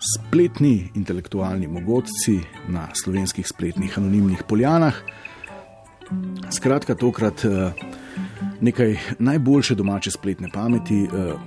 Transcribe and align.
spletni 0.00 0.90
intelektualni 0.94 1.68
mogodci 1.68 2.40
na 2.68 2.88
slovenskih 2.94 3.46
spletnih 3.48 3.98
anonimnih 3.98 4.42
poljanah. 4.48 4.94
Skratka, 6.50 6.94
tokrat 6.94 7.44
uh, 7.44 7.72
nekaj 8.60 8.96
najboljše 9.18 9.74
domače 9.74 10.10
spletne 10.10 10.48
pameti. 10.52 11.02
Uh, 11.04 11.40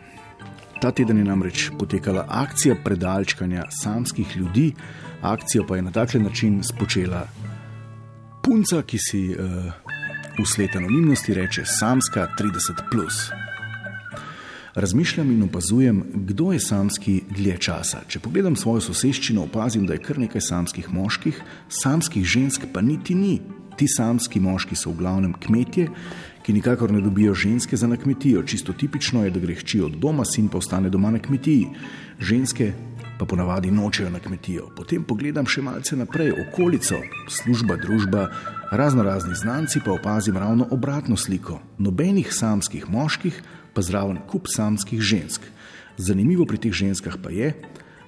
ta 0.82 0.92
teden 0.92 1.18
je 1.18 1.24
namreč 1.24 1.70
potekala 1.80 2.26
akcija 2.30 2.76
predalčkanja 2.84 3.66
samskih 3.70 4.38
ljudi, 4.38 4.74
akcijo 5.22 5.68
pa 5.68 5.76
je 5.76 5.82
na 5.82 5.92
tak 5.92 6.14
način 6.14 6.64
spočela 6.64 7.28
punca, 8.44 8.82
ki 8.82 8.98
si 8.98 9.30
uh, 9.30 9.72
v 10.40 10.46
svet 10.46 10.76
anonimnosti 10.76 11.34
reče 11.34 11.66
Samska 11.66 12.28
30. 12.40 13.43
Razmišljam 14.76 15.32
in 15.32 15.44
opazujem, 15.44 16.04
kdo 16.14 16.52
je 16.52 16.60
samski 16.60 17.22
dlje 17.30 17.58
časa. 17.58 18.00
Če 18.08 18.20
pogledam 18.20 18.56
svojo 18.56 18.82
soseščino, 18.82 19.44
opazim, 19.46 19.86
da 19.86 19.94
je 19.94 20.02
kar 20.02 20.18
nekaj 20.18 20.42
samskih 20.42 20.88
moških, 20.90 21.42
samskih 21.70 22.26
žensk 22.26 22.66
pa 22.74 22.82
niti 22.82 23.14
ni. 23.16 23.36
Ti 23.78 23.86
samski 23.88 24.42
moški 24.42 24.76
so 24.76 24.90
v 24.90 24.98
glavnem 25.04 25.36
kmetje, 25.38 25.88
ki 26.42 26.58
nikakor 26.58 26.92
ne 26.92 27.04
dobijo 27.06 27.36
ženske 27.38 27.78
za 27.78 27.88
na 27.88 28.00
kmetijo. 28.02 28.42
Čisto 28.50 28.74
tipično 28.74 29.24
je, 29.24 29.32
da 29.32 29.46
gre 29.46 29.54
hči 29.62 29.82
od 29.82 30.02
doma, 30.02 30.26
sin 30.26 30.50
pa 30.50 30.58
ostane 30.58 30.90
doma 30.90 31.14
na 31.14 31.22
kmetiji. 31.22 31.70
Ženske 32.20 32.74
pa 33.20 33.30
ponavadi 33.30 33.72
nočejo 33.72 34.10
na 34.10 34.20
kmetijo. 34.20 34.72
Potem 34.76 35.06
pogledam 35.06 35.46
še 35.46 35.62
malce 35.62 35.96
naprej, 35.96 36.34
okolico, 36.48 36.98
služba, 37.30 37.78
družba, 37.78 38.30
razno 38.72 39.06
razni 39.06 39.38
znanci, 39.38 39.86
pa 39.86 39.94
opazim 39.94 40.38
ravno 40.38 40.66
obratno 40.72 41.18
sliko. 41.18 41.62
Nobenih 41.78 42.34
samskih 42.34 42.90
moških, 42.90 43.38
pa 43.74 43.82
zraven 43.82 44.18
kup 44.28 44.48
samskih 44.48 45.02
žensk. 45.02 45.42
Zanimivo 45.98 46.46
pri 46.46 46.58
teh 46.58 46.74
ženskah 46.74 47.18
pa 47.22 47.30
je, 47.30 47.54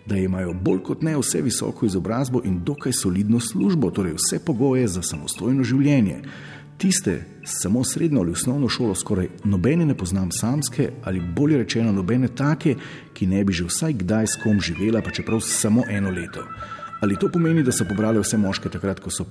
da 0.05 0.17
imajo 0.17 0.53
bolj 0.53 0.83
kot 0.83 1.01
ne 1.01 1.17
vse 1.17 1.41
visoko 1.41 1.85
izobrazbo 1.85 2.41
in 2.45 2.61
dokaj 2.63 2.93
solidno 2.93 3.39
službo, 3.39 3.91
torej 3.91 4.13
vse 4.13 4.39
pogoje 4.45 4.87
za 4.87 5.01
samostojno 5.01 5.63
življenje. 5.63 6.21
Tiste 6.77 7.23
samo 7.43 7.83
srednjo 7.83 8.21
ali 8.21 8.31
osnovno 8.31 8.69
šolo 8.69 8.95
skoraj 8.95 9.29
nobene 9.43 9.85
ne 9.85 9.97
poznam 9.97 10.31
samske 10.31 10.89
ali 11.03 11.21
bolje 11.35 11.57
rečeno 11.57 11.91
nobene 11.91 12.27
take, 12.27 12.75
ki 13.13 13.27
ne 13.27 13.43
bi 13.43 13.53
že 13.53 13.65
vsaj 13.65 13.93
kdaj 13.93 14.27
s 14.27 14.41
kom 14.43 14.59
živela, 14.61 15.01
pa 15.01 15.11
čeprav 15.11 15.39
samo 15.41 15.83
eno 15.89 16.09
leto. 16.09 16.43
Ali 17.01 17.19
to 17.19 17.29
pomeni, 17.31 17.63
da 17.63 17.71
so 17.71 17.85
pobrale 17.85 18.19
vse 18.19 18.37
moške 18.37 18.69
takrat, 18.69 18.99
ko 18.99 19.11
so 19.11 19.25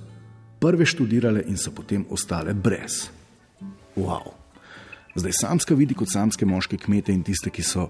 prve 0.59 0.85
študirale 0.85 1.43
in 1.47 1.57
so 1.57 1.71
potem 1.71 2.05
ostale 2.09 2.53
brez? 2.53 3.09
Wow! 3.95 4.44
Zdaj 5.15 5.31
samska 5.31 5.75
vidi 5.75 5.95
kot 5.95 6.11
samske 6.11 6.45
moške 6.45 6.77
kmete 6.77 7.13
in 7.15 7.21
tiste, 7.23 7.49
ki 7.49 7.63
so 7.63 7.85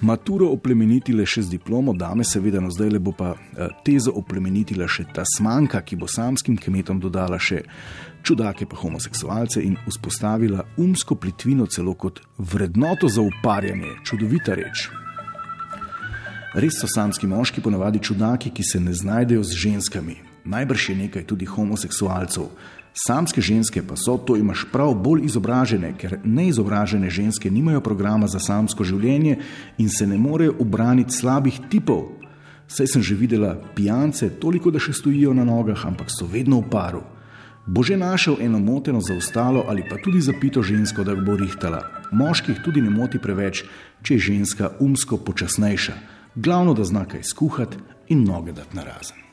maturo 0.00 0.52
oplemenitile 0.54 1.24
še 1.26 1.42
z 1.42 1.56
diplomo, 1.56 1.90
dame 1.90 2.22
seveda, 2.24 2.60
no 2.62 2.70
zdaj 2.70 2.92
le 2.94 3.00
bo 3.02 3.10
pa 3.18 3.32
eh, 3.34 3.72
tezo 3.82 4.14
oplemenitila 4.20 4.86
še 4.86 5.08
ta 5.14 5.24
smanka, 5.26 5.80
ki 5.82 5.98
bo 5.98 6.06
samskim 6.06 6.54
kmetom 6.54 7.00
dodala 7.02 7.40
še 7.42 7.64
čudake 8.22 8.68
pa 8.70 8.78
homoseksualce 8.78 9.64
in 9.64 9.74
vzpostavila 9.88 10.68
umsko 10.78 11.18
plitvino 11.18 11.66
celo 11.66 11.96
kot 11.98 12.22
vrednoto 12.38 13.10
za 13.10 13.26
uparjanje. 13.26 13.98
Čudovita 14.06 14.54
reč. 14.54 14.86
Res 16.54 16.78
so 16.78 16.86
samski 16.86 17.26
moški 17.26 17.60
ponavadi 17.60 17.98
čudaki, 17.98 18.54
ki 18.54 18.62
se 18.62 18.78
ne 18.80 18.94
znajdejo 18.94 19.42
z 19.42 19.62
ženskami. 19.66 20.27
Najbrž 20.44 20.88
je 20.88 20.96
nekaj 20.96 21.26
tudi 21.26 21.46
homoseksualcev. 21.46 22.50
Samske 23.06 23.40
ženske 23.40 23.82
pa 23.82 23.96
so, 23.96 24.16
to 24.18 24.36
imaš 24.36 24.64
prav, 24.72 24.94
bolj 24.94 25.26
izobražene, 25.28 25.92
ker 25.98 26.18
neizobražene 26.24 27.10
ženske 27.10 27.50
nimajo 27.50 27.80
programa 27.80 28.26
za 28.26 28.40
samsko 28.42 28.84
življenje 28.84 29.36
in 29.78 29.88
se 29.88 30.06
ne 30.06 30.18
morejo 30.18 30.56
obraniti 30.58 31.14
slabih 31.14 31.60
tipov. 31.70 32.08
Saj 32.68 32.86
sem 32.86 33.02
že 33.02 33.14
videla 33.14 33.54
pijance, 33.74 34.28
toliko 34.40 34.70
da 34.70 34.82
še 34.82 34.92
stojijo 34.92 35.34
na 35.34 35.44
nogah, 35.44 35.86
ampak 35.86 36.10
so 36.10 36.26
vedno 36.26 36.58
v 36.60 36.70
paru. 36.72 37.04
Bo 37.68 37.84
že 37.84 38.00
našel 38.00 38.40
eno 38.40 38.58
moteno 38.58 39.00
za 39.00 39.14
ostalo 39.14 39.64
ali 39.68 39.84
pa 39.84 40.00
tudi 40.00 40.20
zapito 40.20 40.62
žensko, 40.62 41.04
da 41.04 41.14
bo 41.14 41.36
rihtala. 41.36 41.84
Moških 42.12 42.64
tudi 42.64 42.80
ne 42.80 42.90
moti 42.90 43.20
preveč, 43.20 43.64
če 44.02 44.14
je 44.14 44.26
ženska 44.32 44.74
umsko 44.80 45.20
počasnejša. 45.20 45.94
Glavno, 46.34 46.74
da 46.74 46.84
zna 46.84 47.04
kaj 47.04 47.22
skuhati 47.22 47.78
in 48.08 48.24
noge 48.24 48.52
dati 48.52 48.76
na 48.76 48.84
razen. 48.88 49.27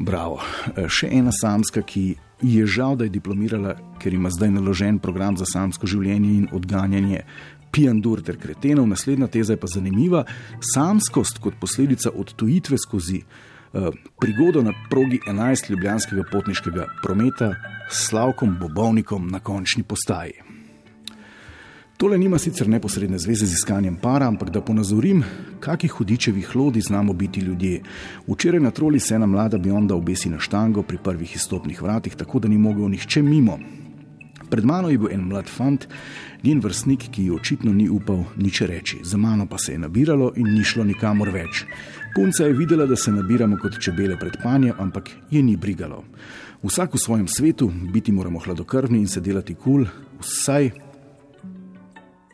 Bravo. 0.00 0.40
E, 0.76 0.88
še 0.88 1.10
ena 1.12 1.32
samska, 1.34 1.82
ki 1.84 2.16
je 2.40 2.64
žal, 2.66 2.96
da 2.96 3.04
je 3.04 3.12
diplomirala, 3.12 3.76
ker 4.00 4.14
ima 4.16 4.30
zdaj 4.32 4.50
naložen 4.54 4.98
program 4.98 5.36
za 5.36 5.44
samsko 5.44 5.86
življenje 5.86 6.30
in 6.32 6.46
odganjanje 6.56 7.24
pijandur 7.70 8.22
ter 8.24 8.40
kretenov. 8.40 8.88
Naslednja 8.88 9.28
teza 9.28 9.54
je 9.54 9.60
pa 9.60 9.68
zanimiva. 9.70 10.24
Samskost 10.72 11.38
kot 11.44 11.60
posledica 11.60 12.10
odtujitve 12.16 12.80
skozi 12.80 13.20
uh, 13.20 13.92
prigodo 14.20 14.64
na 14.64 14.72
progi 14.90 15.20
11 15.28 15.70
ljubljanskega 15.70 16.24
potniškega 16.32 16.88
prometa 17.04 17.52
s 17.90 18.08
Slavkom 18.08 18.56
Bobovnikom 18.60 19.28
na 19.28 19.44
končni 19.44 19.84
postaji. 19.84 20.59
Tole 22.00 22.18
nima 22.18 22.38
sicer 22.38 22.68
neposredne 22.68 23.18
zveze 23.18 23.46
z 23.46 23.52
iskanjem 23.52 23.96
para, 24.00 24.24
ampak 24.26 24.50
da 24.50 24.62
ponazorim, 24.64 25.20
kakih 25.60 25.92
hudičevih 25.92 26.54
lodi 26.56 26.80
znamo 26.80 27.12
biti 27.12 27.40
ljudje. 27.40 27.82
Včeraj 28.26 28.60
na 28.60 28.70
troli 28.70 29.00
se 29.00 29.14
ena 29.14 29.26
mlada 29.26 29.58
bionda 29.58 29.94
obesi 29.94 30.30
na 30.30 30.38
štango 30.40 30.82
pri 30.82 30.98
prvih 31.04 31.36
izstopnih 31.36 31.82
vratih, 31.82 32.16
tako 32.16 32.38
da 32.38 32.48
ni 32.48 32.58
mogel 32.58 32.88
nihče 32.88 33.22
mimo. 33.22 33.58
Pred 34.50 34.64
mano 34.64 34.88
je 34.88 34.98
bil 34.98 35.12
en 35.12 35.28
mlad 35.28 35.52
fant, 35.56 35.86
njen 36.42 36.64
vrstnik, 36.64 37.04
ki 37.10 37.24
ji 37.24 37.36
očitno 37.36 37.72
ni 37.72 37.88
upal 37.88 38.24
nič 38.36 38.60
reči. 38.60 39.04
Za 39.04 39.16
mano 39.16 39.46
pa 39.46 39.58
se 39.58 39.72
je 39.72 39.78
nabiralo 39.78 40.32
in 40.36 40.54
ni 40.54 40.64
šlo 40.64 40.84
nikamor 40.84 41.28
več. 41.28 41.66
Punca 42.14 42.48
je 42.48 42.56
videla, 42.56 42.86
da 42.86 42.96
se 42.96 43.12
nabiramo 43.12 43.60
kot 43.60 43.76
čebele 43.78 44.16
pred 44.16 44.40
panjem, 44.42 44.72
ampak 44.78 45.10
je 45.30 45.42
ni 45.42 45.56
brigalo. 45.56 46.04
Vsak 46.62 46.94
v 46.94 46.98
svojem 46.98 47.28
svetu, 47.28 47.72
biti 47.92 48.12
moramo 48.12 48.38
hladokrvni 48.38 48.98
in 48.98 49.08
se 49.08 49.20
delati 49.20 49.54
kul, 49.54 49.84
cool, 49.84 50.20
vsaj 50.20 50.88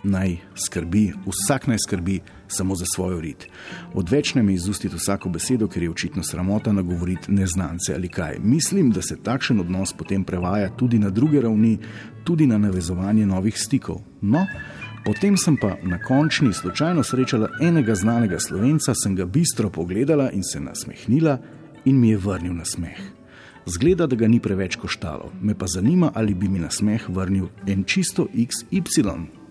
naj 0.06 0.36
skrbi, 0.54 1.12
vsak 1.26 1.66
naj 1.66 1.78
skrbi 1.86 2.20
samo 2.48 2.76
za 2.76 2.84
svojo 2.94 3.20
rit. 3.20 3.46
Odvečne 3.94 4.42
mi 4.42 4.54
izustiti 4.54 4.96
vsako 4.96 5.28
besedo, 5.28 5.68
ker 5.68 5.82
je 5.82 5.90
očitno 5.90 6.22
sramota 6.22 6.72
nagovoriti 6.72 7.32
neznance 7.32 7.94
ali 7.94 8.08
kaj. 8.08 8.38
Mislim, 8.42 8.90
da 8.90 9.02
se 9.02 9.16
takšen 9.22 9.60
odnos 9.60 9.92
potem 9.92 10.24
prevaja 10.24 10.70
tudi 10.76 10.98
na 10.98 11.10
druge 11.10 11.40
ravni, 11.40 11.78
tudi 12.24 12.46
na 12.46 12.58
navezovanje 12.58 13.26
novih 13.26 13.58
stikov. 13.58 14.00
No, 14.22 14.46
potem 15.04 15.36
sem 15.36 15.56
pa 15.56 15.76
na 15.82 15.98
končni 16.02 16.52
slučajno 16.52 17.02
srečala 17.02 17.48
enega 17.62 17.94
znanega 17.94 18.38
slovenca, 18.38 18.94
sem 18.94 19.16
ga 19.16 19.24
bistro 19.24 19.70
pogledala 19.70 20.30
in 20.30 20.42
se 20.44 20.60
nasmehnila 20.60 21.38
in 21.84 22.00
mi 22.00 22.10
je 22.10 22.16
vrnil 22.16 22.54
na 22.54 22.64
smeh. 22.64 22.98
Zgleda, 23.66 24.06
da 24.06 24.16
ga 24.16 24.28
ni 24.28 24.38
preveč 24.40 24.76
koštalo, 24.76 25.32
me 25.42 25.54
pa 25.58 25.66
zanima, 25.66 26.12
ali 26.14 26.34
bi 26.34 26.48
mi 26.48 26.58
na 26.58 26.70
smeh 26.70 27.08
vrnil 27.08 27.48
en 27.66 27.84
čisto 27.84 28.28
XY. 28.34 29.45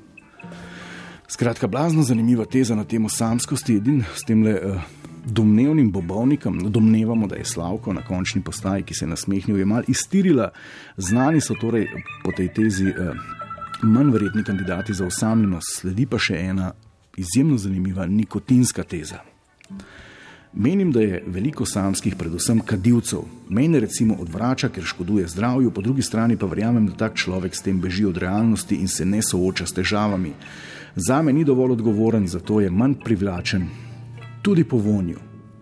Skratka, 1.28 1.68
blazno 1.68 2.04
zanimiva 2.04 2.46
teza 2.46 2.76
na 2.76 2.84
temo 2.84 3.10
samskosti, 3.10 3.76
edin 3.76 4.04
s 4.16 4.24
tem 4.24 4.44
le 4.44 4.54
uh, 4.62 4.82
domnevnim 5.26 5.92
bobovnikom, 5.92 6.58
no, 6.58 6.70
domnevamo, 6.70 7.28
da 7.28 7.36
je 7.36 7.46
Slavko 7.46 7.94
na 7.94 8.02
končni 8.06 8.42
postaji, 8.44 8.84
ki 8.84 8.94
se 8.94 9.06
je 9.06 9.10
nasmehnil, 9.10 9.58
je 9.58 9.66
mal 9.66 9.84
iztirila. 9.88 10.52
Znani 10.98 11.42
so 11.42 11.58
torej 11.62 11.88
po 12.24 12.32
tej 12.32 12.52
tezi 12.54 12.92
uh, 12.94 13.18
manj 13.82 14.12
verjetni 14.14 14.44
kandidati 14.44 14.94
za 14.94 15.06
osamljenost, 15.06 15.80
sledi 15.82 16.06
pa 16.06 16.20
še 16.22 16.38
ena 16.38 16.72
izjemno 17.18 17.58
zanimiva 17.58 18.06
nikotinska 18.06 18.84
teza. 18.84 19.24
Menim, 20.56 20.92
da 20.92 21.02
je 21.02 21.24
veliko 21.28 21.66
samskih, 21.66 22.16
predvsem 22.16 22.60
kadilcev. 22.60 23.20
Mene 23.50 23.80
recimo 23.80 24.16
odvrača, 24.20 24.70
ker 24.70 24.84
škoduje 24.84 25.28
zdravju, 25.28 25.72
po 25.72 25.82
drugi 25.82 26.02
strani 26.02 26.38
pa 26.38 26.46
verjamem, 26.46 26.86
da 26.88 26.94
tak 26.96 27.18
človek 27.20 27.56
s 27.56 27.62
tem 27.62 27.82
beži 27.82 28.06
od 28.06 28.18
realnosti 28.18 28.76
in 28.76 28.88
se 28.88 29.06
ne 29.06 29.20
sooča 29.22 29.66
s 29.66 29.76
težavami. 29.76 30.32
Za 30.96 31.22
me 31.22 31.34
ni 31.34 31.44
dovolj 31.44 31.72
odgovoren, 31.72 32.28
zato 32.28 32.62
je 32.62 32.72
manj 32.72 32.96
privlačen, 33.04 33.68
tudi 34.42 34.64
po 34.64 34.78
vonju. 34.78 35.20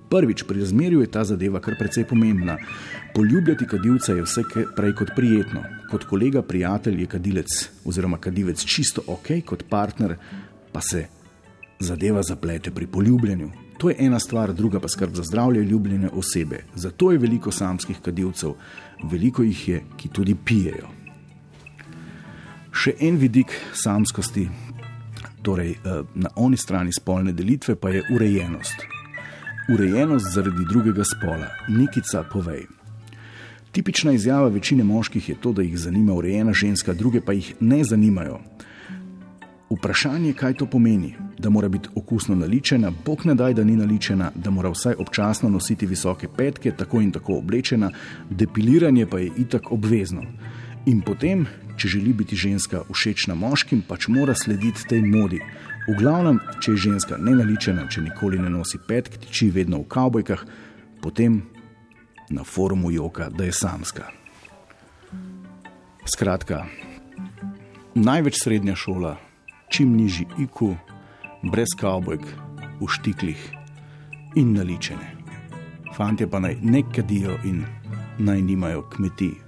Prvič, 0.09 0.43
pri 0.43 0.59
razmerju 0.59 1.01
je 1.01 1.11
ta 1.11 1.23
zadeva 1.23 1.59
kar 1.59 1.73
precej 1.79 2.05
pomembna. 2.05 2.57
Poljubljati 3.15 3.65
kadilca 3.67 4.13
je 4.13 4.21
vse 4.21 4.43
prej 4.75 4.93
kot 4.93 5.15
prijetno. 5.15 5.63
Kot 5.89 6.05
kolega, 6.05 6.41
prijatelj 6.41 7.01
je 7.01 7.07
kadilec 7.07 7.69
oziroma 7.85 8.17
kadilec 8.17 8.61
čisto 8.61 9.01
ok, 9.07 9.41
kot 9.45 9.65
partner 9.69 10.15
pa 10.71 10.81
se 10.81 11.07
zadeva 11.79 12.21
zaplete 12.23 12.71
pri 12.71 12.87
poljubljanju. 12.87 13.62
To 13.83 13.89
je 13.89 13.95
ena 13.99 14.19
stvar, 14.19 14.53
druga 14.53 14.79
pa 14.79 14.87
skrb 14.87 15.15
za 15.15 15.23
zdravje 15.23 15.63
ljubljene 15.63 16.09
osebe. 16.09 16.63
Zato 16.75 17.11
je 17.11 17.17
veliko 17.17 17.51
samskih 17.51 17.97
kadilcev, 18.01 18.53
veliko 19.11 19.43
jih 19.43 19.67
je, 19.69 19.81
ki 19.97 20.07
tudi 20.09 20.35
pijejo. 20.45 20.87
Še 22.71 22.93
en 22.99 23.17
vidik 23.19 23.51
samskosti, 23.75 24.45
torej 25.43 25.73
eh, 25.73 25.99
na 26.15 26.31
oni 26.35 26.57
strani 26.57 26.95
spolne 26.95 27.35
delitve, 27.35 27.75
pa 27.75 27.91
je 27.91 28.05
urejenost. 28.15 28.87
Urejenost 29.75 30.31
zaradi 30.31 30.63
drugega 30.69 31.03
spola, 31.03 31.51
nikica 31.67 32.23
povej. 32.31 32.63
Tipična 33.75 34.15
izjava 34.15 34.47
večine 34.47 34.83
moških 34.83 35.29
je 35.29 35.35
to, 35.35 35.51
da 35.51 35.61
jih 35.61 35.75
zanima 35.77 36.13
urejena 36.13 36.53
ženska, 36.53 36.93
druge 36.93 37.19
pa 37.21 37.35
jih 37.35 37.51
ne 37.59 37.83
zanimajo. 37.83 38.39
Vprašanje, 39.73 40.33
kaj 40.33 40.53
to 40.53 40.65
pomeni, 40.65 41.15
da 41.37 41.49
mora 41.49 41.67
biti 41.69 41.89
okusno 41.95 42.35
naličena, 42.35 42.91
bog 43.05 43.25
ne 43.25 43.33
daj, 43.35 43.53
da 43.53 43.63
ni 43.63 43.75
naličena, 43.75 44.31
da 44.35 44.51
mora 44.51 44.69
vsaj 44.69 44.93
občasno 44.99 45.49
nositi 45.49 45.85
visoke 45.85 46.27
petke, 46.37 46.71
tako 46.71 47.01
in 47.01 47.11
tako 47.11 47.37
oblečena, 47.37 47.89
depiliranje 48.29 49.05
pa 49.05 49.19
je 49.19 49.31
itak 49.37 49.71
obvezno. 49.71 50.21
In 50.85 51.01
potem, 51.01 51.47
če 51.77 51.87
želi 51.87 52.13
biti 52.13 52.35
ženska 52.35 52.83
všečna 52.91 53.35
moškim, 53.35 53.81
pač 53.87 54.07
mora 54.07 54.35
slediti 54.35 54.85
tej 54.89 55.01
modi. 55.01 55.41
V 55.87 55.97
glavnem, 55.97 56.37
če 56.61 56.71
je 56.71 56.83
ženska 56.89 57.17
nenaličena, 57.17 57.87
če 57.89 58.05
nikoli 58.05 58.37
ne 58.39 58.53
nosi 58.53 58.77
petk, 58.87 59.17
tiči 59.25 59.49
vedno 59.49 59.81
v 59.81 59.89
kavbojkah, 59.89 60.45
potem 61.01 61.41
na 62.29 62.43
forumu 62.43 62.91
joka, 62.91 63.29
da 63.29 63.49
je 63.49 63.57
samska. 63.57 64.11
Skratka, 66.05 66.65
največ 67.95 68.43
srednja 68.43 68.75
šola, 68.75 69.17
čim 69.73 69.95
nižji 69.97 70.25
IQ, 70.37 70.75
brez 71.41 71.73
kavbojk, 71.79 72.21
v 72.77 72.87
štiklih 72.87 73.41
in 74.35 74.53
naličene. 74.53 75.07
Fantje 75.97 76.27
pa 76.29 76.39
naj 76.39 76.59
ne 76.61 76.83
kadijo 76.95 77.37
in 77.43 77.63
naj 78.17 78.41
nimajo 78.41 78.85
kmetij. 78.93 79.43